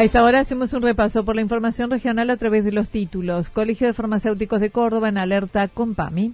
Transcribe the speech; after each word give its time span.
A 0.00 0.04
esta 0.04 0.24
hora 0.24 0.40
hacemos 0.40 0.72
un 0.72 0.80
repaso 0.80 1.26
por 1.26 1.36
la 1.36 1.42
información 1.42 1.90
regional 1.90 2.30
a 2.30 2.38
través 2.38 2.64
de 2.64 2.72
los 2.72 2.88
títulos. 2.88 3.50
Colegio 3.50 3.86
de 3.86 3.92
Farmacéuticos 3.92 4.58
de 4.58 4.70
Córdoba 4.70 5.10
en 5.10 5.18
alerta 5.18 5.68
con 5.68 5.94
PAMI. 5.94 6.32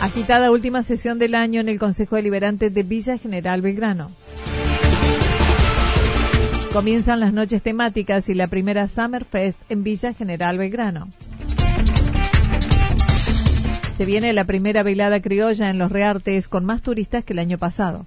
Agitada 0.00 0.50
última 0.50 0.82
sesión 0.82 1.18
del 1.18 1.34
año 1.34 1.60
en 1.60 1.68
el 1.68 1.78
Consejo 1.78 2.16
Deliberante 2.16 2.70
de 2.70 2.84
Villa 2.84 3.18
General 3.18 3.60
Belgrano. 3.60 4.10
Comienzan 6.72 7.20
las 7.20 7.34
noches 7.34 7.62
temáticas 7.62 8.30
y 8.30 8.34
la 8.34 8.46
primera 8.46 8.88
Summer 8.88 9.26
Fest 9.26 9.58
en 9.68 9.82
Villa 9.82 10.14
General 10.14 10.56
Belgrano. 10.56 11.10
Se 13.98 14.06
viene 14.06 14.32
la 14.32 14.46
primera 14.46 14.82
velada 14.82 15.20
criolla 15.20 15.68
en 15.68 15.76
los 15.76 15.92
Reartes 15.92 16.48
con 16.48 16.64
más 16.64 16.80
turistas 16.80 17.26
que 17.26 17.34
el 17.34 17.40
año 17.40 17.58
pasado. 17.58 18.06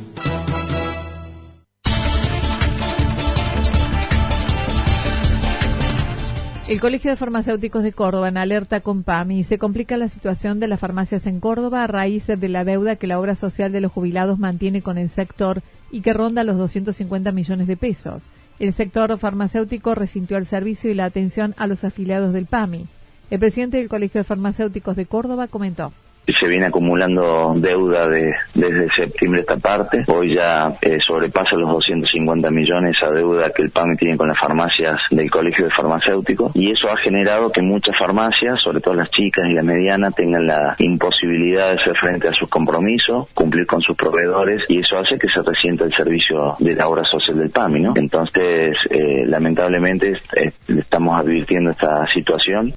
El 6.71 6.79
Colegio 6.79 7.11
de 7.11 7.17
Farmacéuticos 7.17 7.83
de 7.83 7.91
Córdoba 7.91 8.29
en 8.29 8.37
alerta 8.37 8.79
con 8.79 9.03
PAMI. 9.03 9.43
Se 9.43 9.57
complica 9.57 9.97
la 9.97 10.07
situación 10.07 10.61
de 10.61 10.69
las 10.69 10.79
farmacias 10.79 11.27
en 11.27 11.41
Córdoba 11.41 11.83
a 11.83 11.87
raíz 11.87 12.27
de 12.27 12.47
la 12.47 12.63
deuda 12.63 12.95
que 12.95 13.07
la 13.07 13.19
obra 13.19 13.35
social 13.35 13.73
de 13.73 13.81
los 13.81 13.91
jubilados 13.91 14.39
mantiene 14.39 14.81
con 14.81 14.97
el 14.97 15.09
sector 15.09 15.63
y 15.91 15.99
que 15.99 16.13
ronda 16.13 16.45
los 16.45 16.57
250 16.57 17.33
millones 17.33 17.67
de 17.67 17.75
pesos. 17.75 18.23
El 18.57 18.71
sector 18.71 19.17
farmacéutico 19.17 19.95
resintió 19.95 20.37
el 20.37 20.45
servicio 20.45 20.89
y 20.89 20.93
la 20.93 21.03
atención 21.03 21.55
a 21.57 21.67
los 21.67 21.83
afiliados 21.83 22.31
del 22.31 22.45
PAMI. 22.45 22.85
El 23.29 23.39
presidente 23.39 23.75
del 23.75 23.89
Colegio 23.89 24.21
de 24.21 24.23
Farmacéuticos 24.23 24.95
de 24.95 25.07
Córdoba 25.07 25.49
comentó 25.49 25.91
se 26.27 26.47
viene 26.47 26.67
acumulando 26.67 27.53
deuda 27.57 28.07
de, 28.07 28.33
desde 28.53 28.91
septiembre 28.93 29.41
esta 29.41 29.57
parte. 29.57 30.03
Hoy 30.07 30.35
ya 30.35 30.77
eh, 30.81 30.99
sobrepasa 30.99 31.55
los 31.55 31.69
250 31.71 32.49
millones 32.49 32.97
esa 32.97 33.11
deuda 33.11 33.51
que 33.51 33.63
el 33.63 33.71
PAMI 33.71 33.95
tiene 33.97 34.17
con 34.17 34.27
las 34.27 34.39
farmacias 34.39 34.99
del 35.09 35.29
Colegio 35.29 35.65
de 35.65 35.71
Farmacéuticos 35.71 36.51
y 36.55 36.71
eso 36.71 36.89
ha 36.89 36.97
generado 36.97 37.51
que 37.51 37.61
muchas 37.61 37.97
farmacias, 37.97 38.61
sobre 38.61 38.81
todo 38.81 38.93
las 38.93 39.09
chicas 39.11 39.45
y 39.49 39.53
las 39.53 39.65
medianas, 39.65 40.15
tengan 40.15 40.45
la 40.45 40.75
imposibilidad 40.79 41.67
de 41.67 41.81
hacer 41.81 41.97
frente 41.97 42.27
a 42.27 42.33
sus 42.33 42.49
compromisos, 42.49 43.27
cumplir 43.33 43.65
con 43.65 43.81
sus 43.81 43.95
proveedores 43.95 44.63
y 44.67 44.79
eso 44.79 44.97
hace 44.97 45.17
que 45.17 45.27
se 45.27 45.41
resienta 45.41 45.85
el 45.85 45.93
servicio 45.93 46.55
de 46.59 46.75
la 46.75 46.87
obra 46.87 47.03
social 47.03 47.37
del 47.37 47.49
PAMI. 47.49 47.79
¿no? 47.81 47.93
Entonces, 47.95 48.77
eh, 48.89 49.23
lamentablemente, 49.25 50.13
eh, 50.35 50.51
estamos 50.67 51.19
advirtiendo 51.19 51.71
esta 51.71 52.07
situación 52.07 52.73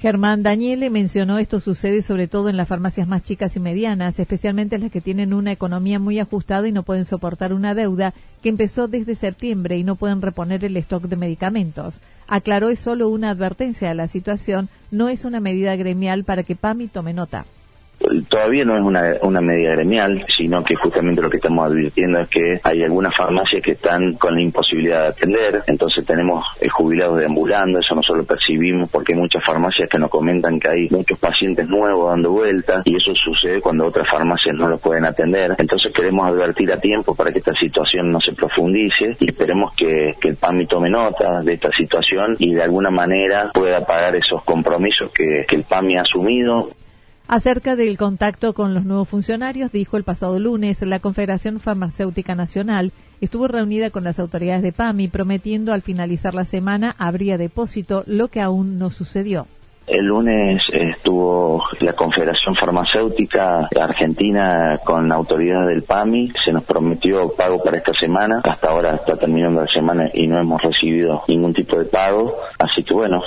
Germán 0.00 0.42
Daniele 0.42 0.88
mencionó 0.88 1.38
esto 1.38 1.60
sucede 1.60 2.00
sobre 2.00 2.26
todo 2.26 2.48
en 2.48 2.56
las 2.56 2.68
farmacias 2.68 3.06
más 3.06 3.22
chicas 3.22 3.54
y 3.56 3.60
medianas, 3.60 4.18
especialmente 4.18 4.76
en 4.76 4.80
las 4.80 4.90
que 4.90 5.02
tienen 5.02 5.34
una 5.34 5.52
economía 5.52 5.98
muy 5.98 6.18
ajustada 6.18 6.66
y 6.66 6.72
no 6.72 6.84
pueden 6.84 7.04
soportar 7.04 7.52
una 7.52 7.74
deuda 7.74 8.14
que 8.42 8.48
empezó 8.48 8.88
desde 8.88 9.14
septiembre 9.14 9.76
y 9.76 9.84
no 9.84 9.96
pueden 9.96 10.22
reponer 10.22 10.64
el 10.64 10.78
stock 10.78 11.02
de 11.02 11.16
medicamentos. 11.16 12.00
Aclaró 12.26 12.70
es 12.70 12.78
solo 12.78 13.10
una 13.10 13.28
advertencia 13.28 13.90
a 13.90 13.94
la 13.94 14.08
situación, 14.08 14.70
no 14.90 15.10
es 15.10 15.26
una 15.26 15.38
medida 15.38 15.76
gremial 15.76 16.24
para 16.24 16.44
que 16.44 16.56
PAMI 16.56 16.88
tome 16.88 17.12
nota 17.12 17.44
todavía 18.28 18.64
no 18.64 18.76
es 18.76 18.82
una, 18.82 19.16
una 19.22 19.40
medida 19.40 19.72
gremial, 19.72 20.24
sino 20.36 20.64
que 20.64 20.74
justamente 20.74 21.20
lo 21.20 21.30
que 21.30 21.36
estamos 21.36 21.70
advirtiendo 21.70 22.20
es 22.20 22.28
que 22.28 22.60
hay 22.62 22.82
algunas 22.82 23.14
farmacias 23.16 23.62
que 23.62 23.72
están 23.72 24.14
con 24.14 24.34
la 24.34 24.40
imposibilidad 24.40 25.02
de 25.02 25.08
atender, 25.08 25.62
entonces 25.66 26.04
tenemos 26.06 26.44
eh, 26.60 26.68
jubilados 26.68 27.18
deambulando, 27.18 27.78
eso 27.78 27.94
nosotros 27.94 28.24
lo 28.24 28.26
percibimos 28.26 28.90
porque 28.90 29.12
hay 29.12 29.18
muchas 29.18 29.44
farmacias 29.44 29.88
que 29.88 29.98
nos 29.98 30.10
comentan 30.10 30.58
que 30.58 30.70
hay 30.70 30.88
muchos 30.90 31.18
pacientes 31.18 31.68
nuevos 31.68 32.10
dando 32.10 32.30
vueltas 32.30 32.82
y 32.86 32.96
eso 32.96 33.14
sucede 33.14 33.60
cuando 33.60 33.86
otras 33.86 34.08
farmacias 34.08 34.54
no 34.56 34.68
los 34.68 34.80
pueden 34.80 35.04
atender. 35.04 35.54
Entonces 35.58 35.92
queremos 35.92 36.26
advertir 36.26 36.72
a 36.72 36.80
tiempo 36.80 37.14
para 37.14 37.32
que 37.32 37.38
esta 37.38 37.54
situación 37.54 38.10
no 38.10 38.20
se 38.20 38.32
profundice 38.32 39.16
y 39.20 39.26
esperemos 39.26 39.74
que, 39.74 40.14
el 40.30 40.36
PAMI 40.36 40.66
tome 40.66 40.88
nota 40.88 41.42
de 41.42 41.54
esta 41.54 41.72
situación 41.72 42.36
y 42.38 42.54
de 42.54 42.62
alguna 42.62 42.90
manera 42.90 43.50
pueda 43.52 43.84
pagar 43.84 44.14
esos 44.14 44.44
compromisos 44.44 45.10
que, 45.10 45.44
que 45.48 45.56
el 45.56 45.64
PAMI 45.64 45.96
ha 45.96 46.02
asumido 46.02 46.70
Acerca 47.32 47.76
del 47.76 47.96
contacto 47.96 48.54
con 48.54 48.74
los 48.74 48.84
nuevos 48.84 49.08
funcionarios, 49.08 49.70
dijo 49.70 49.96
el 49.96 50.02
pasado 50.02 50.40
lunes, 50.40 50.82
la 50.82 50.98
Confederación 50.98 51.60
Farmacéutica 51.60 52.34
Nacional 52.34 52.90
estuvo 53.20 53.46
reunida 53.46 53.90
con 53.90 54.02
las 54.02 54.18
autoridades 54.18 54.62
de 54.62 54.72
PAMI 54.72 55.06
prometiendo 55.06 55.72
al 55.72 55.82
finalizar 55.82 56.34
la 56.34 56.44
semana 56.44 56.96
habría 56.98 57.38
depósito, 57.38 58.02
lo 58.08 58.26
que 58.26 58.40
aún 58.40 58.80
no 58.80 58.90
sucedió. 58.90 59.46
El 59.90 60.06
lunes 60.06 60.62
estuvo 60.72 61.64
la 61.80 61.94
Confederación 61.94 62.54
Farmacéutica 62.54 63.68
Argentina 63.76 64.78
con 64.84 65.10
autoridades 65.10 65.66
del 65.66 65.82
PAMI. 65.82 66.32
Se 66.44 66.52
nos 66.52 66.62
prometió 66.62 67.32
pago 67.36 67.60
para 67.60 67.78
esta 67.78 67.92
semana. 67.94 68.40
Hasta 68.44 68.70
ahora 68.70 68.94
está 68.94 69.16
terminando 69.16 69.62
la 69.62 69.66
semana 69.66 70.08
y 70.14 70.28
no 70.28 70.38
hemos 70.38 70.62
recibido 70.62 71.24
ningún 71.26 71.52
tipo 71.52 71.76
de 71.76 71.86
pago. 71.86 72.36
Así 72.56 72.84
que 72.84 72.94
bueno, 72.94 73.20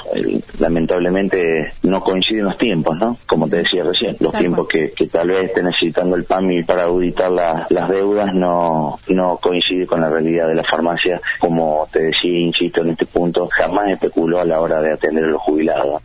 lamentablemente 0.58 1.74
no 1.84 2.00
coinciden 2.00 2.46
los 2.46 2.58
tiempos, 2.58 2.98
¿no? 2.98 3.18
Como 3.28 3.50
te 3.50 3.58
decía 3.58 3.84
recién, 3.84 4.16
los 4.22 4.32
tiempos 4.32 4.66
que, 4.70 4.94
tal 5.12 5.28
vez 5.28 5.50
esté 5.50 5.64
necesitando 5.64 6.16
el 6.16 6.24
PAMI 6.24 6.64
para 6.64 6.86
auditar 6.86 7.30
las 7.30 7.90
deudas 7.90 8.34
no, 8.34 9.00
no 9.10 9.38
coincide 9.42 9.86
con 9.86 10.00
la 10.00 10.10
realidad 10.10 10.48
de 10.48 10.56
la 10.56 10.64
farmacia. 10.64 11.20
Como 11.40 11.90
te 11.92 12.04
decía, 12.04 12.40
insisto 12.40 12.84
en 12.84 12.92
este 12.92 13.06
punto, 13.06 13.50
jamás 13.52 13.90
especuló 13.90 14.40
a 14.40 14.46
la 14.46 14.62
hora 14.62 14.82
de 14.82 14.94
atender 14.94 15.26
a 15.26 15.28
los 15.28 15.42
jubilados. 15.42 16.02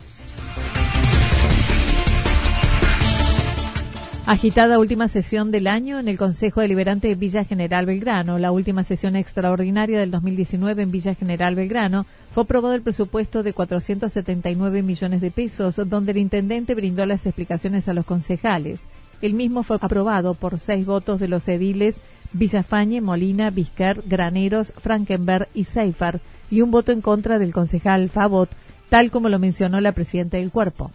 Agitada 4.31 4.77
última 4.77 5.07
sesión 5.07 5.49
del 5.49 5.65
año 5.65 5.97
en 5.97 6.07
el 6.07 6.19
Consejo 6.19 6.61
Deliberante 6.61 7.07
de 7.07 7.15
Villa 7.15 7.45
General 7.45 7.87
Belgrano. 7.87 8.37
La 8.37 8.51
última 8.51 8.83
sesión 8.83 9.15
extraordinaria 9.15 9.99
del 9.99 10.11
2019 10.11 10.83
en 10.83 10.91
Villa 10.91 11.15
General 11.15 11.55
Belgrano 11.55 12.05
fue 12.31 12.43
aprobado 12.43 12.75
el 12.75 12.83
presupuesto 12.83 13.41
de 13.41 13.53
479 13.53 14.83
millones 14.83 15.21
de 15.21 15.31
pesos, 15.31 15.81
donde 15.89 16.11
el 16.11 16.19
intendente 16.19 16.75
brindó 16.75 17.07
las 17.07 17.25
explicaciones 17.25 17.87
a 17.87 17.95
los 17.95 18.05
concejales. 18.05 18.81
El 19.23 19.33
mismo 19.33 19.63
fue 19.63 19.79
aprobado 19.81 20.35
por 20.35 20.59
seis 20.59 20.85
votos 20.85 21.19
de 21.19 21.27
los 21.27 21.47
ediles 21.47 21.99
Villafañe, 22.31 23.01
Molina, 23.01 23.49
Vizquer, 23.49 24.03
Graneros, 24.05 24.73
Frankenberg 24.77 25.47
y 25.55 25.63
Seifert, 25.63 26.21
y 26.51 26.61
un 26.61 26.69
voto 26.69 26.91
en 26.91 27.01
contra 27.01 27.39
del 27.39 27.51
concejal 27.51 28.09
Favot, 28.09 28.51
tal 28.89 29.09
como 29.09 29.27
lo 29.27 29.39
mencionó 29.39 29.81
la 29.81 29.93
presidenta 29.93 30.37
del 30.37 30.51
cuerpo 30.51 30.91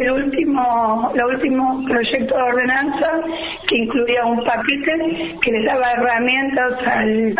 el 0.00 0.10
último, 0.10 1.12
el 1.14 1.24
último 1.24 1.84
proyecto 1.84 2.36
de 2.36 2.42
ordenanza 2.42 3.20
que 3.68 3.76
incluía 3.76 4.24
un 4.24 4.42
paquete 4.44 5.36
que 5.40 5.52
les 5.52 5.64
daba 5.64 5.92
herramientas 5.92 6.72
al, 6.86 7.34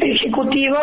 Ejecutivo 0.00 0.78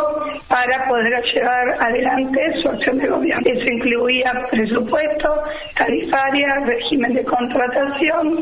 para 0.48 0.88
poder 0.88 1.22
llevar 1.24 1.82
adelante 1.82 2.40
su 2.62 2.70
acción 2.70 2.98
de 2.98 3.08
gobierno. 3.08 3.42
Eso 3.46 3.70
incluía 3.70 4.32
presupuesto, 4.52 5.44
tarifaria, 5.76 6.60
régimen 6.66 7.14
de 7.14 7.24
contratación, 7.26 8.40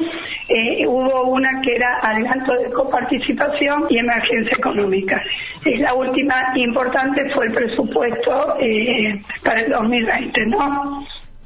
eh, 0.49 0.85
hubo 0.85 1.31
una 1.31 1.61
que 1.61 1.75
era 1.75 1.99
adelanto 2.01 2.53
de 2.55 2.71
coparticipación 2.71 3.85
y 3.89 3.97
emergencia 3.97 4.55
económica. 4.57 5.21
la 5.63 5.93
última 5.93 6.51
importante 6.55 7.29
fue 7.33 7.47
el 7.47 7.53
presupuesto 7.53 8.57
eh, 8.59 9.21
para 9.43 9.61
el 9.61 9.71
2020, 9.71 10.45
¿no? 10.47 11.05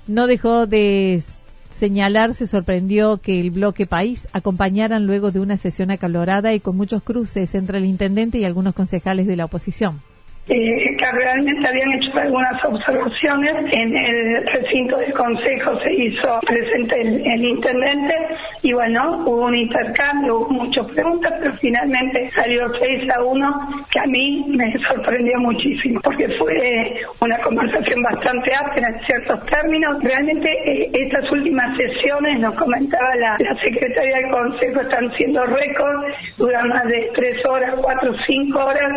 No 0.09 0.25
dejó 0.25 0.65
de 0.65 1.21
señalar, 1.69 2.33
se 2.33 2.47
sorprendió 2.47 3.17
que 3.17 3.39
el 3.39 3.51
bloque 3.51 3.85
país 3.85 4.27
acompañaran 4.33 5.05
luego 5.05 5.31
de 5.31 5.39
una 5.39 5.55
sesión 5.55 5.91
acalorada 5.91 6.55
y 6.55 6.59
con 6.59 6.75
muchos 6.75 7.03
cruces 7.03 7.53
entre 7.53 7.77
el 7.77 7.85
intendente 7.85 8.39
y 8.39 8.43
algunos 8.43 8.73
concejales 8.73 9.27
de 9.27 9.35
la 9.35 9.45
oposición 9.45 10.01
eh, 10.49 10.97
que 10.97 11.11
realmente 11.11 11.67
habían 11.67 11.93
hecho 11.93 12.11
algunas 12.17 12.65
observaciones. 12.65 13.71
En 13.71 13.95
el 13.95 14.47
recinto 14.47 14.97
del 14.97 15.13
Consejo 15.13 15.79
se 15.81 15.93
hizo 15.93 16.39
presente 16.41 17.01
el, 17.01 17.43
intendente 17.43 18.15
y 18.63 18.73
bueno, 18.73 19.23
hubo 19.25 19.45
un 19.45 19.55
intercambio, 19.55 20.37
hubo 20.37 20.49
muchas 20.49 20.87
preguntas, 20.87 21.33
pero 21.39 21.53
finalmente 21.53 22.31
salió 22.33 22.63
6 22.79 23.09
a 23.15 23.23
1, 23.23 23.85
que 23.91 23.99
a 23.99 24.05
mí 24.07 24.45
me 24.49 24.73
sorprendió 24.79 25.39
muchísimo, 25.39 26.01
porque 26.01 26.27
fue 26.39 27.05
una 27.21 27.39
conversación 27.41 28.01
bastante 28.01 28.51
áspera 28.53 28.89
en 28.89 28.99
ciertos 29.05 29.45
términos. 29.45 30.01
Realmente 30.01 30.49
eh, 30.65 30.89
estas 30.93 31.31
últimas 31.31 31.77
sesiones, 31.77 32.39
nos 32.39 32.55
comentaba 32.55 33.15
la, 33.17 33.37
la 33.39 33.55
secretaria 33.61 34.17
del 34.17 34.31
Consejo, 34.31 34.81
están 34.81 35.11
siendo 35.15 35.45
récords, 35.45 36.15
duran 36.37 36.69
más 36.69 36.85
de 36.85 37.11
3 37.15 37.45
horas, 37.45 37.75
4, 37.79 38.13
5 38.25 38.59
horas, 38.59 38.93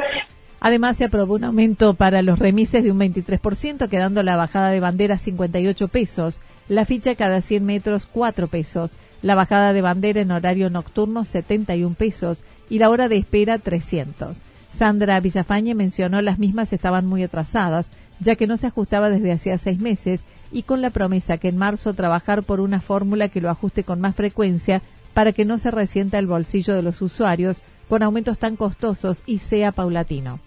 Además, 0.64 0.96
se 0.96 1.04
aprobó 1.04 1.34
un 1.34 1.42
aumento 1.42 1.94
para 1.94 2.22
los 2.22 2.38
remises 2.38 2.84
de 2.84 2.92
un 2.92 3.00
23%, 3.00 3.88
quedando 3.88 4.22
la 4.22 4.36
bajada 4.36 4.70
de 4.70 4.78
bandera 4.78 5.18
58 5.18 5.88
pesos, 5.88 6.40
la 6.68 6.84
ficha 6.84 7.16
cada 7.16 7.40
100 7.40 7.64
metros 7.64 8.06
4 8.06 8.46
pesos, 8.46 8.92
la 9.22 9.34
bajada 9.34 9.72
de 9.72 9.82
bandera 9.82 10.20
en 10.20 10.30
horario 10.30 10.70
nocturno 10.70 11.24
71 11.24 11.96
pesos 11.96 12.44
y 12.70 12.78
la 12.78 12.90
hora 12.90 13.08
de 13.08 13.16
espera 13.16 13.58
300. 13.58 14.40
Sandra 14.72 15.18
Villafañe 15.18 15.74
mencionó 15.74 16.22
las 16.22 16.38
mismas 16.38 16.72
estaban 16.72 17.06
muy 17.06 17.24
atrasadas, 17.24 17.88
ya 18.20 18.36
que 18.36 18.46
no 18.46 18.56
se 18.56 18.68
ajustaba 18.68 19.10
desde 19.10 19.32
hacía 19.32 19.58
seis 19.58 19.80
meses 19.80 20.20
y 20.52 20.62
con 20.62 20.80
la 20.80 20.90
promesa 20.90 21.38
que 21.38 21.48
en 21.48 21.58
marzo 21.58 21.92
trabajar 21.92 22.44
por 22.44 22.60
una 22.60 22.78
fórmula 22.78 23.28
que 23.30 23.40
lo 23.40 23.50
ajuste 23.50 23.82
con 23.82 24.00
más 24.00 24.14
frecuencia 24.14 24.80
para 25.12 25.32
que 25.32 25.44
no 25.44 25.58
se 25.58 25.72
resienta 25.72 26.20
el 26.20 26.28
bolsillo 26.28 26.72
de 26.72 26.82
los 26.82 27.02
usuarios 27.02 27.60
con 27.88 28.04
aumentos 28.04 28.38
tan 28.38 28.54
costosos 28.54 29.24
y 29.26 29.38
sea 29.38 29.72
paulatino. 29.72 30.38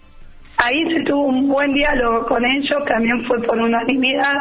Ahí 0.64 0.94
se 0.94 1.02
tuvo 1.02 1.26
un 1.26 1.48
buen 1.48 1.72
diálogo 1.74 2.26
con 2.26 2.44
ellos, 2.44 2.84
también 2.86 3.22
fue 3.24 3.42
por 3.42 3.58
unanimidad 3.58 4.34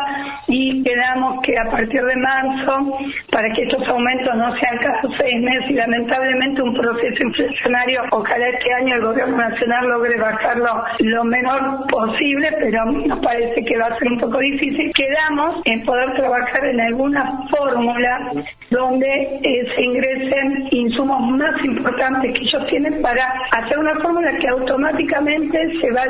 y 0.48 0.82
quedamos 0.84 1.42
que 1.42 1.58
a 1.58 1.70
partir 1.70 2.02
de 2.02 2.16
marzo, 2.16 2.98
para 3.32 3.52
que 3.54 3.64
estos 3.64 3.86
aumentos 3.88 4.34
no 4.36 4.56
sean 4.58 4.78
cada 4.78 5.02
seis 5.18 5.42
meses 5.42 5.70
y 5.70 5.74
lamentablemente 5.74 6.62
un 6.62 6.74
proceso 6.74 7.24
inflacionario, 7.24 8.02
ojalá 8.12 8.48
este 8.48 8.74
año 8.74 8.96
el 8.96 9.02
gobierno 9.02 9.38
nacional 9.38 9.88
logre 9.88 10.18
bajarlo 10.20 10.84
lo 11.00 11.24
menor 11.26 11.86
posible, 11.88 12.50
pero 12.60 12.86
nos 12.86 13.20
parece 13.20 13.64
que 13.66 13.78
va 13.78 13.88
a 13.88 13.98
ser 14.00 14.08
un 14.08 14.20
poco 14.20 14.40
difícil. 14.40 14.92
Quedamos 14.94 15.62
en 15.66 15.84
poder 15.84 16.14
trabajar 16.14 16.66
en 16.66 16.80
alguna 16.80 17.46
fórmula 17.50 18.32
donde 18.70 19.40
eh, 19.44 19.68
se 19.76 19.82
ingresen 19.84 20.68
insumos 20.72 21.20
más 21.32 21.64
importantes 21.64 22.34
que 22.34 22.42
ellos 22.42 22.66
tienen 22.70 23.02
para 23.02 23.28
hacer 23.52 23.78
una 23.78 23.96
fórmula 23.96 24.32
que 24.38 24.48
automáticamente 24.48 25.80
se 25.82 25.92
va 25.92 26.05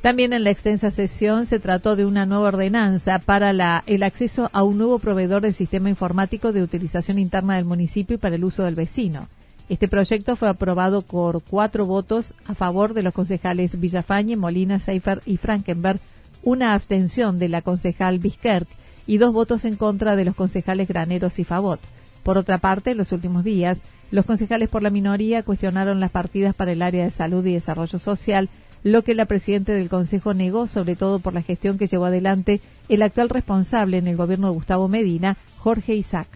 También 0.00 0.34
en 0.34 0.44
la 0.44 0.50
extensa 0.50 0.90
sesión 0.90 1.46
se 1.46 1.58
trató 1.58 1.96
de 1.96 2.04
una 2.04 2.26
nueva 2.26 2.48
ordenanza 2.48 3.18
para 3.20 3.54
la, 3.54 3.84
el 3.86 4.02
acceso 4.02 4.50
a 4.52 4.62
un 4.62 4.76
nuevo 4.76 4.98
proveedor 4.98 5.40
del 5.40 5.54
sistema 5.54 5.88
informático 5.88 6.52
de 6.52 6.62
utilización 6.62 7.18
interna 7.18 7.56
del 7.56 7.64
municipio 7.64 8.16
y 8.16 8.18
para 8.18 8.36
el 8.36 8.44
uso 8.44 8.64
del 8.64 8.74
vecino. 8.74 9.28
Este 9.70 9.88
proyecto 9.88 10.36
fue 10.36 10.50
aprobado 10.50 11.00
por 11.00 11.42
cuatro 11.42 11.86
votos 11.86 12.34
a 12.44 12.54
favor 12.54 12.92
de 12.92 13.02
los 13.02 13.14
concejales 13.14 13.80
Villafañe, 13.80 14.36
Molina, 14.36 14.78
Seifer 14.78 15.22
y 15.24 15.38
Frankenberg, 15.38 16.00
una 16.42 16.74
abstención 16.74 17.38
de 17.38 17.48
la 17.48 17.62
concejal 17.62 18.18
Biskerk 18.18 18.68
y 19.06 19.16
dos 19.16 19.32
votos 19.32 19.64
en 19.64 19.76
contra 19.76 20.16
de 20.16 20.26
los 20.26 20.34
concejales 20.34 20.86
Graneros 20.86 21.38
y 21.38 21.44
Favot. 21.44 21.80
Por 22.22 22.36
otra 22.36 22.58
parte, 22.58 22.90
en 22.90 22.98
los 22.98 23.12
últimos 23.12 23.42
días, 23.42 23.80
los 24.14 24.26
concejales 24.26 24.68
por 24.68 24.80
la 24.80 24.90
minoría 24.90 25.42
cuestionaron 25.42 25.98
las 25.98 26.12
partidas 26.12 26.54
para 26.54 26.70
el 26.70 26.82
área 26.82 27.02
de 27.02 27.10
salud 27.10 27.44
y 27.46 27.54
desarrollo 27.54 27.98
social, 27.98 28.48
lo 28.84 29.02
que 29.02 29.12
la 29.12 29.24
presidenta 29.24 29.72
del 29.72 29.88
Consejo 29.88 30.34
negó, 30.34 30.68
sobre 30.68 30.94
todo 30.94 31.18
por 31.18 31.34
la 31.34 31.42
gestión 31.42 31.78
que 31.78 31.88
llevó 31.88 32.04
adelante 32.04 32.60
el 32.88 33.02
actual 33.02 33.28
responsable 33.28 33.98
en 33.98 34.06
el 34.06 34.14
gobierno 34.14 34.46
de 34.46 34.54
Gustavo 34.54 34.86
Medina, 34.86 35.36
Jorge 35.58 35.96
Isaac. 35.96 36.28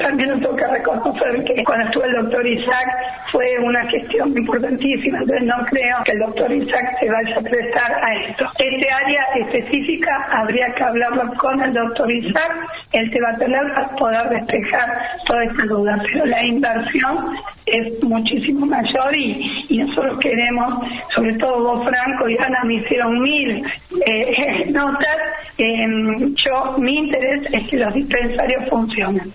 También 0.00 0.40
que 0.40 0.66
reconocer 0.66 1.44
que 1.44 1.64
cuando 1.64 1.86
estuvo 1.86 2.04
el 2.04 2.12
doctor 2.12 2.46
Isaac 2.46 2.88
fue 3.30 3.46
una 3.60 3.84
gestión 3.86 4.36
importantísima, 4.36 5.18
entonces 5.18 5.46
no 5.46 5.64
creo 5.66 5.96
que 6.04 6.12
el 6.12 6.18
doctor 6.18 6.52
Isaac 6.52 6.96
se 7.00 7.10
vaya 7.10 7.36
a 7.36 7.40
prestar 7.40 7.92
a 7.92 8.14
esto. 8.14 8.44
Este 8.58 8.90
área 8.90 9.22
específica 9.36 10.28
habría 10.32 10.72
que 10.74 10.82
hablarlo 10.82 11.32
con 11.38 11.62
el 11.62 11.72
doctor 11.72 12.10
Isaac, 12.10 12.66
él 12.92 13.10
te 13.10 13.20
va 13.20 13.30
a 13.30 13.38
tener 13.38 13.62
para 13.74 13.88
poder 13.96 14.28
despejar 14.30 15.02
toda 15.26 15.44
esta 15.44 15.64
duda, 15.66 16.02
pero 16.10 16.26
la 16.26 16.44
inversión 16.44 17.36
es 17.66 18.02
muchísimo 18.02 18.66
mayor 18.66 19.14
y, 19.16 19.78
nosotros 19.80 20.18
queremos, 20.20 20.84
sobre 21.14 21.34
todo 21.34 21.62
vos 21.62 21.88
Franco 21.88 22.28
y 22.28 22.36
Ana 22.38 22.64
me 22.64 22.74
hicieron 22.74 23.22
mil 23.22 23.64
eh, 24.06 24.66
notas, 24.70 25.16
em, 25.56 26.34
yo 26.34 26.74
mi 26.78 26.98
interés 26.98 27.42
es 27.52 27.68
que 27.68 27.76
los 27.76 27.94
dispensarios 27.94 28.68
funcionen. 28.68 29.32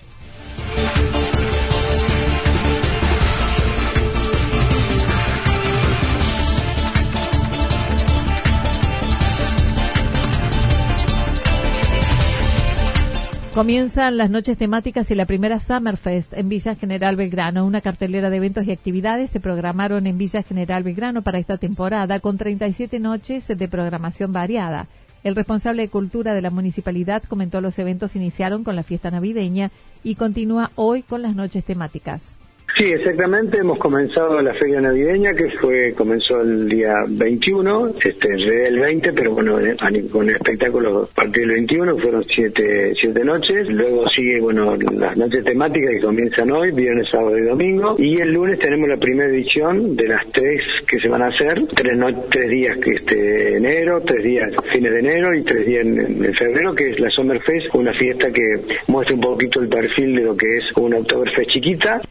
Comienzan 13.55 14.17
las 14.17 14.29
noches 14.29 14.57
temáticas 14.57 15.09
y 15.11 15.15
la 15.15 15.25
primera 15.25 15.61
Summerfest 15.61 16.33
en 16.33 16.49
Villa 16.49 16.75
General 16.75 17.15
Belgrano. 17.15 17.65
Una 17.65 17.79
cartelera 17.79 18.29
de 18.29 18.35
eventos 18.35 18.65
y 18.67 18.71
actividades 18.73 19.29
se 19.29 19.39
programaron 19.39 20.07
en 20.07 20.17
Villa 20.17 20.43
General 20.43 20.83
Belgrano 20.83 21.21
para 21.21 21.39
esta 21.39 21.57
temporada 21.57 22.19
con 22.19 22.37
37 22.37 22.99
noches 22.99 23.47
de 23.47 23.67
programación 23.69 24.33
variada. 24.33 24.89
El 25.25 25.35
responsable 25.35 25.81
de 25.81 25.89
Cultura 25.89 26.35
de 26.35 26.41
la 26.43 26.51
municipalidad 26.51 27.23
comentó 27.23 27.59
los 27.59 27.79
eventos 27.79 28.15
iniciaron 28.15 28.63
con 28.63 28.75
la 28.75 28.83
fiesta 28.83 29.09
navideña 29.09 29.71
y 30.03 30.13
continúa 30.13 30.69
hoy 30.75 31.01
con 31.01 31.23
las 31.23 31.35
noches 31.35 31.63
temáticas. 31.65 32.37
Sí, 32.77 32.83
exactamente. 32.83 33.59
Hemos 33.59 33.79
comenzado 33.79 34.41
la 34.41 34.53
feria 34.53 34.81
navideña 34.81 35.33
que 35.33 35.49
fue 35.61 35.93
comenzó 35.93 36.41
el 36.41 36.67
día 36.67 36.93
21, 37.07 37.93
este, 38.03 38.27
el 38.67 38.77
20, 38.77 39.13
pero 39.13 39.31
bueno, 39.31 39.57
eh, 39.61 39.77
con 40.11 40.27
el 40.27 40.35
espectáculo 40.35 41.03
a 41.03 41.15
partir 41.15 41.47
del 41.47 41.55
21 41.55 41.95
fueron 41.95 42.25
siete, 42.25 42.93
siete 42.99 43.23
noches. 43.23 43.69
Luego 43.69 44.05
sigue, 44.09 44.41
bueno, 44.41 44.75
las 44.75 45.15
noches 45.15 45.45
temáticas 45.45 45.89
que 45.91 46.01
comienzan 46.01 46.51
hoy, 46.51 46.71
viernes, 46.71 47.07
sábado 47.09 47.37
y 47.37 47.43
domingo. 47.43 47.95
Y 47.97 48.19
el 48.19 48.33
lunes 48.33 48.59
tenemos 48.59 48.89
la 48.89 48.97
primera 48.97 49.29
edición 49.29 49.95
de 49.95 50.09
las 50.09 50.29
tres 50.33 50.61
que 50.85 50.99
se 50.99 51.07
van 51.07 51.21
a 51.21 51.27
hacer, 51.27 51.65
tres, 51.67 51.97
tres 52.29 52.49
días 52.49 52.77
que 52.79 52.91
este 52.91 53.55
enero, 53.55 54.01
tres 54.01 54.21
días 54.21 54.51
fines 54.73 54.91
de 54.91 54.99
enero 54.99 55.33
y 55.33 55.43
tres 55.43 55.65
días 55.65 55.85
en, 55.85 56.33
febrero, 56.33 56.75
que 56.75 56.89
es 56.89 56.99
la 56.99 57.09
Summerfest, 57.09 57.73
una 57.73 57.93
fiesta 57.93 58.29
que 58.31 58.59
muestra 58.87 59.15
un 59.15 59.21
poquito 59.21 59.61
el 59.61 59.69
perfil 59.69 60.17
de 60.17 60.23
lo 60.23 60.35
que 60.35 60.57
es 60.57 60.65
una 60.75 60.97
Oktoberfest 60.97 61.51
chiquita. 61.51 62.01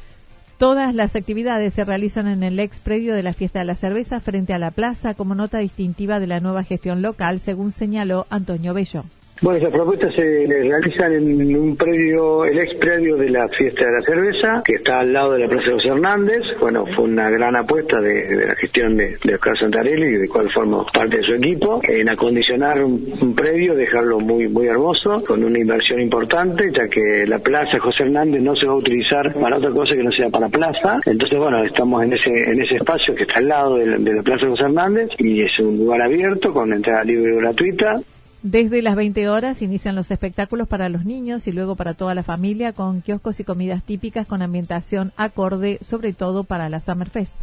Todas 0.59 0.95
las 0.95 1.17
actividades 1.17 1.75
se 1.75 1.85
realizan 1.85 2.29
en 2.29 2.45
el 2.45 2.61
ex 2.61 2.79
predio 2.79 3.15
de 3.15 3.25
la 3.25 3.33
Fiesta 3.33 3.59
de 3.59 3.65
la 3.65 3.75
Cerveza 3.75 4.21
frente 4.21 4.55
a 4.55 4.59
la 4.59 4.71
plaza 4.71 5.15
como 5.15 5.35
nota 5.35 5.59
distintiva 5.59 6.21
de 6.21 6.29
la 6.29 6.39
nueva 6.39 6.63
gestión 6.63 7.03
local, 7.03 7.41
según 7.41 7.73
señaló 7.73 8.27
Antonio 8.31 8.73
Bello. 8.73 9.05
Bueno, 9.43 9.59
esas 9.59 9.73
propuestas 9.73 10.15
se 10.15 10.47
realizan 10.47 11.13
en 11.13 11.57
un 11.57 11.77
predio, 11.77 12.45
el 12.45 12.57
ex 12.57 12.75
predio 12.77 13.17
de 13.17 13.31
la 13.31 13.49
Fiesta 13.49 13.85
de 13.85 13.93
la 13.93 14.03
Cerveza, 14.03 14.63
que 14.65 14.75
está 14.75 15.01
al 15.01 15.13
lado 15.13 15.33
de 15.33 15.41
la 15.41 15.49
Plaza 15.49 15.73
José 15.73 15.89
Hernández. 15.89 16.43
Bueno, 16.61 16.87
fue 16.95 17.05
una 17.05 17.29
gran 17.31 17.57
apuesta 17.57 18.01
de, 18.01 18.47
la 18.47 18.55
gestión 18.55 18.97
de, 18.97 19.19
Oscar 19.35 19.59
Santarelli, 19.59 20.19
de 20.19 20.29
cual 20.29 20.51
forma 20.53 20.87
parte 20.87 21.17
de 21.17 21.23
su 21.25 21.35
equipo, 21.35 21.81
en 21.83 22.09
acondicionar 22.09 22.83
un, 22.85 23.35
predio, 23.35 23.75
dejarlo 23.75 24.21
muy 24.21 24.49
muy 24.49 24.69
hermoso, 24.69 25.23
con 25.27 25.43
una 25.43 25.59
inversión 25.59 26.01
importante, 26.01 26.71
ya 26.73 26.87
que 26.87 27.27
la 27.27 27.39
Plaza 27.39 27.81
José 27.81 28.05
Hernández 28.05 28.41
no 28.41 28.55
se 28.55 28.67
va 28.67 28.75
a 28.75 28.77
utilizar 28.77 29.35
para 29.35 29.59
otra 29.59 29.71
cosa 29.73 29.97
que 29.97 30.05
no 30.05 30.13
sea 30.13 30.31
para 30.31 30.49
plaza. 30.49 31.01
Entonces, 31.05 31.39
bueno, 31.39 31.65
estamos 31.65 32.05
en 32.05 32.13
ese 32.13 32.31
en 32.31 32.63
ese 32.63 32.77
espacio 32.77 33.15
que 33.17 33.25
está 33.25 33.41
al 33.41 33.49
lado 33.49 33.77
de 33.77 33.87
la, 33.87 33.99
de 33.99 34.15
la 34.15 34.23
Plaza 34.23 34.47
José 34.49 34.63
Hernández 34.63 35.09
y 35.19 35.43
es 35.43 35.59
un 35.59 35.77
lugar 35.77 36.03
abierto 36.03 36.53
con 36.53 36.73
entrada 36.73 37.03
libre 37.03 37.35
y 37.35 37.37
gratuita 37.41 38.01
desde 38.45 38.83
las 38.83 38.95
20 38.95 39.27
horas 39.31 39.63
inician 39.63 39.97
los 39.97 40.11
espectáculos 40.11 40.69
para 40.69 40.91
los 40.91 41.07
niños 41.07 41.47
y 41.47 41.53
luego 41.53 41.77
para 41.77 41.95
toda 41.95 42.15
la 42.15 42.23
familia 42.23 42.75
con 42.75 43.01
kioscos 43.01 43.41
y 43.41 43.45
comidas 43.45 43.83
típicas 43.83 44.27
con 44.27 44.43
ambientación 44.43 45.13
acorde, 45.17 45.79
sobre 45.81 46.13
todo 46.13 46.45
para 46.45 46.69
la 46.69 46.81
Summerfest. 46.81 47.35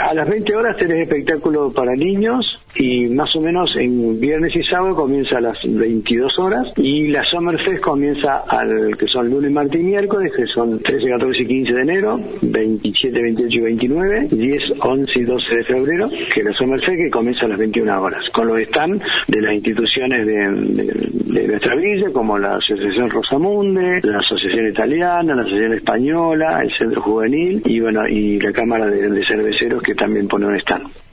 A 0.00 0.14
las 0.14 0.28
20 0.28 0.54
horas 0.54 0.76
tenés 0.76 1.02
espectáculo 1.02 1.72
para 1.72 1.94
niños 1.96 2.58
y 2.76 3.08
más 3.08 3.34
o 3.34 3.40
menos 3.40 3.74
en 3.76 4.20
viernes 4.20 4.54
y 4.54 4.62
sábado 4.62 4.94
comienza 4.94 5.38
a 5.38 5.40
las 5.40 5.58
22 5.64 6.38
horas 6.38 6.66
y 6.76 7.08
la 7.08 7.24
Summerfest 7.24 7.80
comienza 7.80 8.44
al 8.46 8.96
que 8.96 9.06
son 9.08 9.28
lunes, 9.28 9.50
martes 9.50 9.80
y 9.80 9.84
miércoles, 9.84 10.32
que 10.36 10.46
son 10.46 10.78
13, 10.80 11.10
14 11.10 11.42
y 11.42 11.46
15 11.46 11.72
de 11.72 11.80
enero, 11.80 12.20
27, 12.42 13.22
28 13.22 13.58
y 13.58 13.60
29, 13.60 14.28
10, 14.30 14.62
11 14.80 15.18
y 15.18 15.24
12 15.24 15.56
de 15.56 15.64
febrero, 15.64 16.10
que 16.32 16.42
la 16.44 16.52
Summerfest 16.52 16.98
que 16.98 17.10
comienza 17.10 17.46
a 17.46 17.48
las 17.48 17.58
21 17.58 18.00
horas, 18.00 18.24
con 18.32 18.46
los 18.46 18.60
stand 18.60 19.02
de 19.26 19.40
las 19.40 19.54
instituciones 19.54 20.26
de, 20.26 21.48
nuestra 21.48 21.74
villa, 21.76 22.10
como 22.12 22.38
la 22.38 22.56
Asociación 22.56 23.10
Rosamunde, 23.10 24.00
la 24.02 24.18
Asociación 24.18 24.68
Italiana, 24.68 25.34
la 25.34 25.42
Asociación 25.42 25.74
Española, 25.74 26.60
el 26.62 26.70
Centro 26.76 27.02
Juvenil 27.02 27.62
y 27.64 27.80
bueno 27.80 28.06
y 28.06 28.38
la 28.38 28.52
Cámara 28.52 28.86
de, 28.86 29.08
de 29.08 29.26
Cerveceros 29.26 29.82
también 29.94 30.28
pone 30.28 30.46
un. 30.46 30.58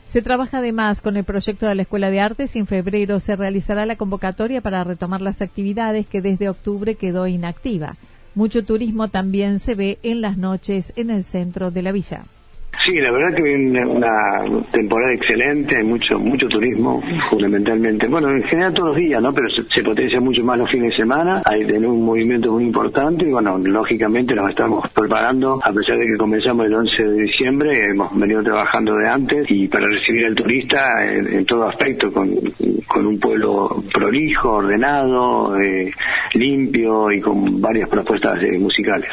Se 0.07 0.21
trabaja 0.21 0.59
además 0.59 1.01
con 1.01 1.17
el 1.17 1.23
proyecto 1.23 1.67
de 1.67 1.75
la 1.75 1.81
Escuela 1.81 2.09
de 2.09 2.21
Artes 2.21 2.55
y 2.55 2.59
en 2.59 2.67
febrero 2.67 3.19
se 3.19 3.35
realizará 3.35 3.85
la 3.85 3.97
convocatoria 3.97 4.61
para 4.61 4.83
retomar 4.83 5.21
las 5.21 5.41
actividades 5.41 6.07
que 6.07 6.21
desde 6.21 6.47
octubre 6.47 6.95
quedó 6.95 7.27
inactiva. 7.27 7.97
Mucho 8.33 8.63
turismo 8.63 9.07
también 9.09 9.59
se 9.59 9.75
ve 9.75 9.97
en 10.03 10.21
las 10.21 10.37
noches 10.37 10.93
en 10.95 11.09
el 11.09 11.23
centro 11.23 11.71
de 11.71 11.81
la 11.81 11.91
villa. 11.91 12.23
Sí, 12.85 12.93
la 12.99 13.11
verdad 13.11 13.35
que 13.35 13.51
una 13.51 14.61
temporada 14.71 15.11
excelente, 15.11 15.77
hay 15.77 15.83
mucho 15.83 16.19
mucho 16.19 16.47
turismo, 16.47 17.01
fundamentalmente. 17.31 18.07
Bueno, 18.07 18.29
en 18.29 18.43
general 18.43 18.75
todos 18.75 18.89
los 18.89 18.97
días, 18.97 19.19
¿no? 19.23 19.33
Pero 19.33 19.47
se, 19.49 19.81
potencia 19.81 20.19
mucho 20.19 20.43
más 20.43 20.59
los 20.59 20.69
fines 20.69 20.91
de 20.91 20.97
semana, 20.97 21.41
hay 21.45 21.63
un 21.63 22.05
movimiento 22.05 22.51
muy 22.51 22.65
importante 22.65 23.27
y 23.27 23.31
bueno, 23.31 23.57
lógicamente 23.57 24.35
nos 24.35 24.49
estamos 24.49 24.87
preparando, 24.93 25.59
a 25.63 25.73
pesar 25.73 25.97
de 25.97 26.05
que 26.05 26.17
comenzamos 26.17 26.67
el 26.67 26.75
11 26.75 27.03
de 27.03 27.21
diciembre, 27.23 27.85
hemos 27.87 28.15
venido 28.15 28.43
trabajando 28.43 28.95
de 28.95 29.07
antes 29.07 29.47
y 29.49 29.67
para 29.67 29.87
recibir 29.87 30.27
al 30.27 30.35
turista 30.35 30.79
en, 31.09 31.43
todo 31.45 31.67
aspecto, 31.67 32.11
con, 32.11 32.29
un 32.29 33.19
pueblo 33.19 33.83
prolijo, 33.93 34.57
ordenado, 34.57 35.59
eh, 35.59 35.91
limpio 36.35 37.11
y 37.11 37.19
con 37.19 37.59
varias 37.59 37.89
propuestas 37.89 38.41
eh, 38.43 38.59
musicales. 38.59 39.09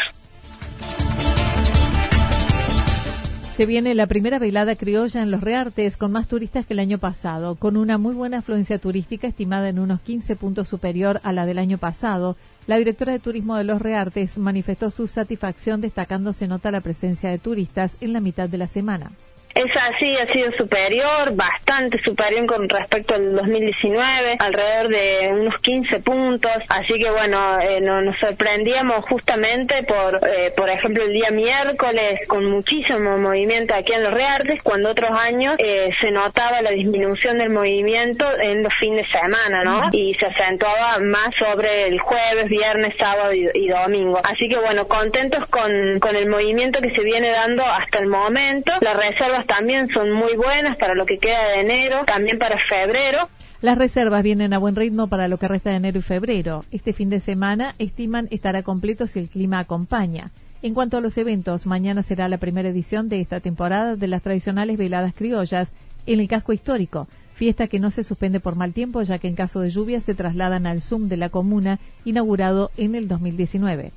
Se 3.56 3.66
viene 3.66 3.94
la 3.94 4.06
primera 4.06 4.38
velada 4.38 4.76
criolla 4.76 5.22
en 5.22 5.30
los 5.30 5.42
Reartes 5.42 5.98
con 5.98 6.10
más 6.10 6.26
turistas 6.26 6.64
que 6.64 6.72
el 6.72 6.78
año 6.78 6.98
pasado, 6.98 7.54
con 7.56 7.76
una 7.76 7.98
muy 7.98 8.14
buena 8.14 8.38
afluencia 8.38 8.78
turística 8.78 9.26
estimada 9.26 9.68
en 9.68 9.78
unos 9.78 10.00
15 10.00 10.36
puntos 10.36 10.68
superior 10.68 11.20
a 11.22 11.32
la 11.32 11.44
del 11.44 11.58
año 11.58 11.76
pasado. 11.76 12.38
La 12.66 12.78
directora 12.78 13.12
de 13.12 13.18
Turismo 13.18 13.56
de 13.56 13.64
los 13.64 13.82
Reartes 13.82 14.38
manifestó 14.38 14.90
su 14.90 15.06
satisfacción 15.06 15.82
destacando 15.82 16.32
se 16.32 16.48
nota 16.48 16.70
la 16.70 16.80
presencia 16.80 17.28
de 17.28 17.38
turistas 17.38 17.98
en 18.00 18.14
la 18.14 18.20
mitad 18.20 18.48
de 18.48 18.56
la 18.56 18.68
semana. 18.68 19.12
Es 19.54 19.70
así, 19.76 20.16
ha 20.16 20.32
sido 20.32 20.50
superior, 20.52 21.34
bastante 21.34 21.98
superior 22.02 22.46
con 22.46 22.68
respecto 22.68 23.14
al 23.14 23.34
2019, 23.34 24.36
alrededor 24.38 24.88
de 24.88 25.28
unos 25.32 25.58
15 25.60 26.00
puntos. 26.00 26.52
Así 26.68 26.94
que 26.94 27.10
bueno, 27.10 27.60
eh, 27.60 27.80
nos 27.80 28.18
sorprendíamos 28.18 29.04
justamente 29.06 29.82
por, 29.82 30.20
eh, 30.26 30.52
por 30.56 30.70
ejemplo, 30.70 31.04
el 31.04 31.12
día 31.12 31.30
miércoles 31.30 32.20
con 32.28 32.46
muchísimo 32.46 33.18
movimiento 33.18 33.74
aquí 33.74 33.92
en 33.92 34.04
los 34.04 34.14
Reartes, 34.14 34.62
cuando 34.62 34.90
otros 34.90 35.10
años 35.10 35.56
eh, 35.58 35.90
se 36.00 36.10
notaba 36.10 36.62
la 36.62 36.70
disminución 36.70 37.38
del 37.38 37.50
movimiento 37.50 38.24
en 38.40 38.62
los 38.62 38.72
fines 38.74 39.06
de 39.06 39.20
semana, 39.20 39.64
¿no? 39.64 39.88
Y 39.92 40.14
se 40.14 40.26
acentuaba 40.26 40.98
más 40.98 41.34
sobre 41.34 41.88
el 41.88 41.98
jueves, 42.00 42.48
viernes, 42.48 42.94
sábado 42.96 43.32
y, 43.34 43.48
y 43.54 43.68
domingo. 43.68 44.20
Así 44.24 44.48
que 44.48 44.56
bueno, 44.56 44.86
contentos 44.88 45.46
con, 45.48 46.00
con 46.00 46.16
el 46.16 46.28
movimiento 46.28 46.80
que 46.80 46.90
se 46.90 47.02
viene 47.02 47.30
dando 47.30 47.64
hasta 47.64 47.98
el 47.98 48.06
momento. 48.06 48.72
La 48.80 48.94
reserva 48.94 49.41
también 49.46 49.88
son 49.88 50.12
muy 50.12 50.36
buenas 50.36 50.76
para 50.76 50.94
lo 50.94 51.06
que 51.06 51.18
queda 51.18 51.48
de 51.50 51.60
enero, 51.60 52.04
también 52.04 52.38
para 52.38 52.58
febrero. 52.68 53.28
Las 53.60 53.78
reservas 53.78 54.22
vienen 54.22 54.52
a 54.52 54.58
buen 54.58 54.74
ritmo 54.74 55.06
para 55.06 55.28
lo 55.28 55.38
que 55.38 55.48
resta 55.48 55.70
de 55.70 55.76
enero 55.76 55.98
y 55.98 56.02
febrero. 56.02 56.64
Este 56.72 56.92
fin 56.92 57.10
de 57.10 57.20
semana 57.20 57.74
estiman 57.78 58.26
estará 58.30 58.62
completo 58.62 59.06
si 59.06 59.20
el 59.20 59.28
clima 59.28 59.60
acompaña. 59.60 60.30
En 60.62 60.74
cuanto 60.74 60.96
a 60.96 61.00
los 61.00 61.16
eventos, 61.18 61.66
mañana 61.66 62.02
será 62.02 62.28
la 62.28 62.38
primera 62.38 62.68
edición 62.68 63.08
de 63.08 63.20
esta 63.20 63.40
temporada 63.40 63.96
de 63.96 64.08
las 64.08 64.22
tradicionales 64.22 64.78
veladas 64.78 65.14
criollas 65.14 65.74
en 66.06 66.20
el 66.20 66.28
casco 66.28 66.52
histórico, 66.52 67.08
fiesta 67.34 67.66
que 67.66 67.80
no 67.80 67.90
se 67.90 68.04
suspende 68.04 68.40
por 68.40 68.56
mal 68.56 68.72
tiempo 68.72 69.02
ya 69.02 69.18
que 69.18 69.28
en 69.28 69.34
caso 69.34 69.60
de 69.60 69.70
lluvia 69.70 70.00
se 70.00 70.14
trasladan 70.14 70.66
al 70.66 70.82
Zoom 70.82 71.08
de 71.08 71.16
la 71.16 71.28
comuna 71.28 71.78
inaugurado 72.04 72.70
en 72.76 72.94
el 72.94 73.08
2019. 73.08 73.92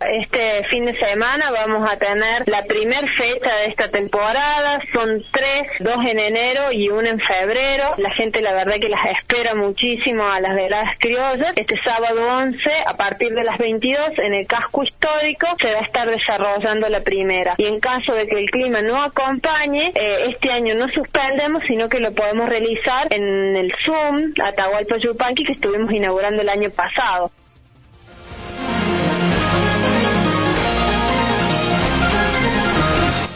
Este 0.00 0.62
fin 0.70 0.84
de 0.84 0.96
semana 0.96 1.50
vamos 1.50 1.84
a 1.90 1.96
tener 1.96 2.46
la 2.46 2.62
primer 2.62 3.08
fecha 3.10 3.52
de 3.56 3.66
esta 3.66 3.88
temporada, 3.88 4.80
son 4.92 5.20
tres, 5.32 5.66
dos 5.80 6.04
en 6.06 6.20
enero 6.20 6.70
y 6.70 6.88
una 6.88 7.10
en 7.10 7.18
febrero. 7.18 7.94
La 7.96 8.10
gente 8.10 8.40
la 8.40 8.52
verdad 8.52 8.76
que 8.80 8.88
las 8.88 9.04
espera 9.06 9.56
muchísimo 9.56 10.24
a 10.24 10.38
las 10.38 10.54
veladas 10.54 10.96
criollas. 11.00 11.52
Este 11.56 11.76
sábado 11.82 12.28
11, 12.28 12.70
a 12.86 12.94
partir 12.94 13.32
de 13.32 13.42
las 13.42 13.58
22, 13.58 14.18
en 14.18 14.34
el 14.34 14.46
casco 14.46 14.84
histórico, 14.84 15.48
se 15.60 15.72
va 15.72 15.80
a 15.80 15.84
estar 15.84 16.08
desarrollando 16.08 16.88
la 16.88 17.00
primera. 17.00 17.54
Y 17.58 17.64
en 17.64 17.80
caso 17.80 18.12
de 18.14 18.28
que 18.28 18.38
el 18.38 18.50
clima 18.50 18.80
no 18.80 19.02
acompañe, 19.02 19.88
eh, 19.96 20.26
este 20.28 20.52
año 20.52 20.76
no 20.76 20.88
suspendemos, 20.90 21.64
sino 21.66 21.88
que 21.88 21.98
lo 21.98 22.12
podemos 22.12 22.48
realizar 22.48 23.08
en 23.10 23.56
el 23.56 23.74
Zoom 23.84 24.32
Atahualpa 24.40 24.96
Yupanqui 24.98 25.42
que 25.42 25.52
estuvimos 25.54 25.92
inaugurando 25.92 26.42
el 26.42 26.48
año 26.48 26.70
pasado. 26.70 27.32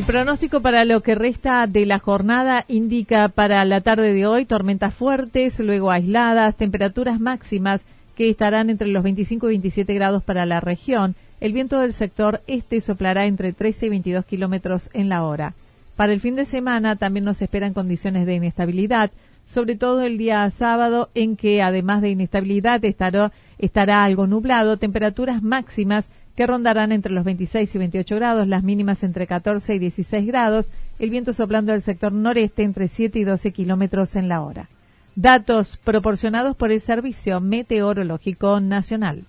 El 0.00 0.06
pronóstico 0.06 0.62
para 0.62 0.86
lo 0.86 1.02
que 1.02 1.14
resta 1.14 1.66
de 1.66 1.84
la 1.84 1.98
jornada 1.98 2.64
indica 2.68 3.28
para 3.28 3.62
la 3.66 3.82
tarde 3.82 4.14
de 4.14 4.26
hoy 4.26 4.46
tormentas 4.46 4.94
fuertes, 4.94 5.60
luego 5.60 5.90
aisladas, 5.90 6.56
temperaturas 6.56 7.20
máximas 7.20 7.84
que 8.14 8.30
estarán 8.30 8.70
entre 8.70 8.88
los 8.88 9.02
25 9.02 9.48
y 9.48 9.50
27 9.50 9.92
grados 9.92 10.22
para 10.22 10.46
la 10.46 10.60
región. 10.60 11.16
El 11.38 11.52
viento 11.52 11.80
del 11.80 11.92
sector 11.92 12.40
este 12.46 12.80
soplará 12.80 13.26
entre 13.26 13.52
13 13.52 13.86
y 13.86 13.88
22 13.90 14.24
kilómetros 14.24 14.88
en 14.94 15.10
la 15.10 15.22
hora. 15.22 15.52
Para 15.96 16.14
el 16.14 16.20
fin 16.20 16.34
de 16.34 16.46
semana 16.46 16.96
también 16.96 17.26
nos 17.26 17.42
esperan 17.42 17.74
condiciones 17.74 18.24
de 18.24 18.36
inestabilidad, 18.36 19.10
sobre 19.44 19.76
todo 19.76 20.00
el 20.00 20.16
día 20.16 20.48
sábado, 20.48 21.10
en 21.14 21.36
que 21.36 21.60
además 21.60 22.00
de 22.00 22.08
inestabilidad 22.08 22.82
estará, 22.86 23.32
estará 23.58 24.02
algo 24.02 24.26
nublado, 24.26 24.78
temperaturas 24.78 25.42
máximas 25.42 26.08
que 26.34 26.46
rondarán 26.46 26.92
entre 26.92 27.12
los 27.12 27.24
26 27.24 27.74
y 27.74 27.78
28 27.78 28.16
grados, 28.16 28.48
las 28.48 28.62
mínimas 28.62 29.02
entre 29.02 29.26
14 29.26 29.74
y 29.74 29.78
16 29.78 30.26
grados, 30.26 30.72
el 30.98 31.10
viento 31.10 31.32
soplando 31.32 31.72
del 31.72 31.82
sector 31.82 32.12
noreste 32.12 32.62
entre 32.62 32.88
7 32.88 33.18
y 33.18 33.24
12 33.24 33.52
kilómetros 33.52 34.16
en 34.16 34.28
la 34.28 34.42
hora. 34.42 34.68
Datos 35.16 35.76
proporcionados 35.76 36.56
por 36.56 36.70
el 36.70 36.80
Servicio 36.80 37.40
Meteorológico 37.40 38.60
Nacional. 38.60 39.24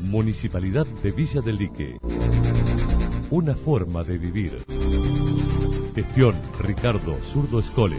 Municipalidad 0.00 0.86
de 1.02 1.10
Villa 1.12 1.40
del 1.40 1.56
Lique. 1.56 1.98
Una 3.30 3.54
forma 3.54 4.02
de 4.02 4.18
vivir. 4.18 4.64
Gestión 5.94 6.36
Ricardo 6.60 7.18
Zurdo 7.22 7.60
Escole. 7.60 7.98